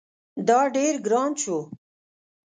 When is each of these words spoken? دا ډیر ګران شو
دا 0.47 0.59
ډیر 0.75 0.93
ګران 1.05 1.31
شو 1.41 1.57